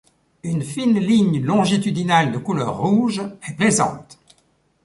Une 0.41 0.63
fine 0.63 0.97
ligne 0.99 1.43
longitudinale 1.43 2.31
de 2.31 2.39
couleur 2.39 2.79
rouge 2.79 3.21
est 3.47 3.53
présente. 3.53 4.17